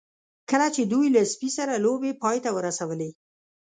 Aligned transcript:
کله 0.49 0.67
چې 0.75 0.81
دوی 0.91 1.07
له 1.15 1.21
سپي 1.31 1.49
سره 1.57 1.81
لوبې 1.85 2.11
پای 2.21 2.37
ته 2.43 2.49
ورسولې 2.57 3.09